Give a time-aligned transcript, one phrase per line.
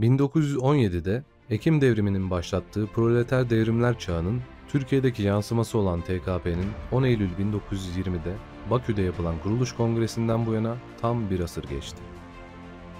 [0.00, 8.36] 1917'de Ekim devriminin başlattığı proleter devrimler çağının Türkiye'deki yansıması olan TKP'nin 10 Eylül 1920'de
[8.70, 12.02] Bakü'de yapılan kuruluş kongresinden bu yana tam bir asır geçti.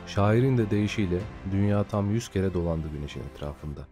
[0.06, 1.20] Şairin de deyişiyle
[1.52, 3.88] dünya tam 100 kere dolandı güneşin etrafında.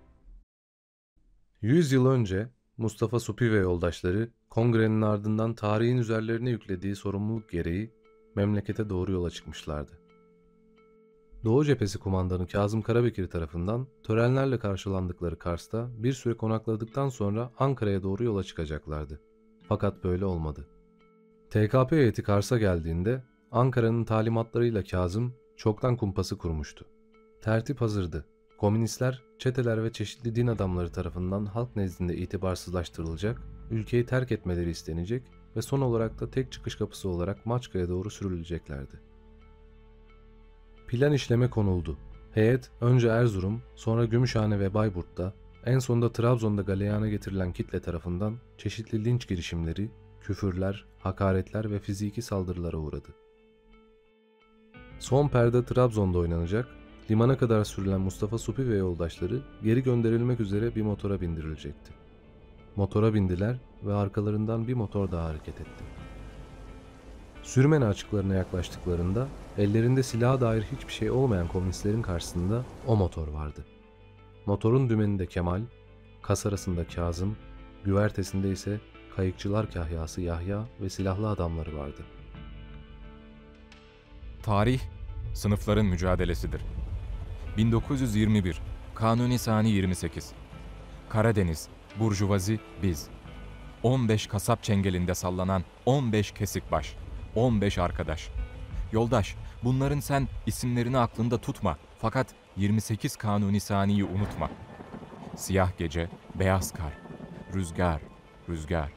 [1.60, 7.90] 100 yıl önce Mustafa Supi ve yoldaşları kongrenin ardından tarihin üzerlerine yüklediği sorumluluk gereği
[8.34, 10.01] memlekete doğru yola çıkmışlardı.
[11.44, 18.24] Doğu Cephesi Kumandanı Kazım Karabekir tarafından törenlerle karşılandıkları Kars'ta bir süre konakladıktan sonra Ankara'ya doğru
[18.24, 19.20] yola çıkacaklardı.
[19.68, 20.68] Fakat böyle olmadı.
[21.50, 26.84] TKP heyeti Kars'a geldiğinde Ankara'nın talimatlarıyla Kazım çoktan kumpası kurmuştu.
[27.40, 28.24] Tertip hazırdı.
[28.58, 35.22] Komünistler, çeteler ve çeşitli din adamları tarafından halk nezdinde itibarsızlaştırılacak, ülkeyi terk etmeleri istenecek
[35.56, 39.11] ve son olarak da tek çıkış kapısı olarak Maçka'ya doğru sürüleceklerdi.
[40.92, 41.96] Plan işleme konuldu.
[42.34, 45.32] Heyet önce Erzurum, sonra Gümüşhane ve Bayburt'ta,
[45.64, 52.76] en sonunda Trabzon'da galeyana getirilen kitle tarafından çeşitli linç girişimleri, küfürler, hakaretler ve fiziki saldırılara
[52.76, 53.08] uğradı.
[54.98, 56.68] Son perde Trabzon'da oynanacak,
[57.10, 61.92] limana kadar sürülen Mustafa Supi ve yoldaşları geri gönderilmek üzere bir motora bindirilecekti.
[62.76, 65.84] Motora bindiler ve arkalarından bir motor daha hareket etti.
[67.42, 73.64] Sürmen açıklarına yaklaştıklarında ellerinde silaha dair hiçbir şey olmayan komünistlerin karşısında o motor vardı.
[74.46, 75.60] Motorun dümeninde Kemal,
[76.22, 77.36] kasarasında Kazım,
[77.84, 78.80] güvertesinde ise
[79.16, 82.02] kayıkçılar kahyası Yahya ve silahlı adamları vardı.
[84.42, 84.80] Tarih,
[85.34, 86.62] sınıfların mücadelesidir.
[87.56, 88.60] 1921,
[88.94, 90.32] Kanuni Sani 28.
[91.08, 91.68] Karadeniz,
[92.00, 93.08] Burjuvazi, biz.
[93.82, 96.96] 15 kasap çengelinde sallanan 15 kesik baş.
[97.34, 98.28] 15 arkadaş.
[98.92, 101.76] Yoldaş, bunların sen isimlerini aklında tutma.
[101.98, 104.50] Fakat 28 Kanuni Sani'yi unutma.
[105.36, 106.92] Siyah gece, beyaz kar,
[107.54, 108.00] rüzgar,
[108.48, 108.90] rüzgar.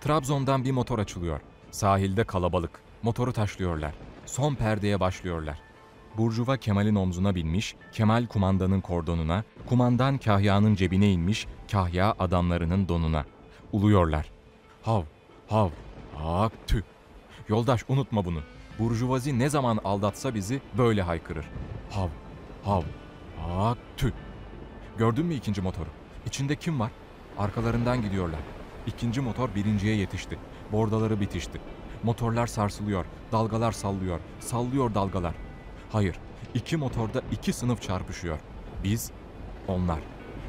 [0.00, 1.40] Trabzon'dan bir motor açılıyor.
[1.70, 2.80] Sahilde kalabalık.
[3.02, 3.94] Motoru taşlıyorlar.
[4.26, 5.58] Son perdeye başlıyorlar.
[6.16, 13.24] Burjuva Kemal'in omzuna binmiş, Kemal kumandanın kordonuna, kumandan Kahya'nın cebine inmiş, Kahya adamlarının donuna.
[13.72, 14.30] Uluyorlar.
[14.82, 15.02] Hav,
[15.48, 15.70] hav,
[16.24, 16.84] ak tü.
[17.52, 18.40] Yoldaş unutma bunu.
[18.78, 21.46] Burjuvazi ne zaman aldatsa bizi böyle haykırır.
[21.90, 22.08] Hav,
[22.64, 22.82] hav,
[23.58, 24.12] ak tü.
[24.98, 25.88] Gördün mü ikinci motoru?
[26.26, 26.90] İçinde kim var?
[27.38, 28.40] Arkalarından gidiyorlar.
[28.86, 30.38] İkinci motor birinciye yetişti.
[30.72, 31.60] Bordaları bitişti.
[32.02, 35.34] Motorlar sarsılıyor, dalgalar sallıyor, sallıyor dalgalar.
[35.90, 36.16] Hayır,
[36.54, 38.38] iki motorda iki sınıf çarpışıyor.
[38.84, 39.10] Biz,
[39.68, 39.98] onlar.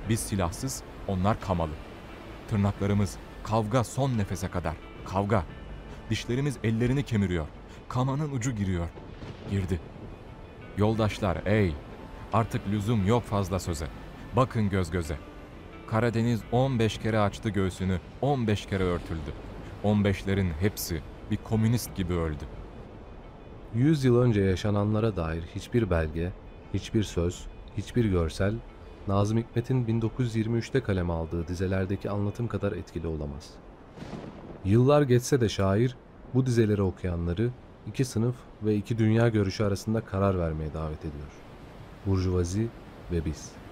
[0.10, 1.74] Biz silahsız, onlar kamalı.
[2.50, 4.76] Tırnaklarımız, kavga son nefese kadar.
[5.06, 5.44] Kavga.
[6.10, 7.48] Dişlerimiz ellerini kemiriyor.
[7.90, 8.88] Kamanın ucu giriyor.
[9.52, 9.80] Girdi.
[10.78, 11.74] Yoldaşlar ey!
[12.34, 13.88] Artık lüzum yok fazla söze.
[14.36, 15.18] Bakın göz göze.
[15.88, 19.34] Karadeniz 15 kere açtı göğsünü, 15 kere örtüldü.
[19.84, 22.44] 15'lerin hepsi bir komünist gibi öldü.
[23.74, 26.32] 100 yıl önce yaşananlara dair hiçbir belge,
[26.74, 27.48] hiçbir söz,
[27.78, 28.56] hiçbir görsel,
[29.08, 33.50] Nazım Hikmet'in 1923'te kaleme aldığı dizelerdeki anlatım kadar etkili olamaz.
[34.66, 35.96] Yıllar geçse de şair,
[36.34, 37.50] bu dizeleri okuyanları
[37.88, 41.32] iki sınıf ve iki dünya görüşü arasında karar vermeye davet ediyor.
[42.06, 42.68] Burjuvazi
[43.12, 43.63] ve biz.